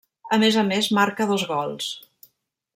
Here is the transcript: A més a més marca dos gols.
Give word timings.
A 0.37 0.37
més 0.43 0.57
a 0.61 0.63
més 0.69 0.89
marca 0.99 1.29
dos 1.33 1.45
gols. 1.53 1.93